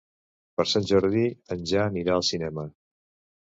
[0.59, 1.25] Per Sant Jordi
[1.57, 2.67] en Jan irà al cinema.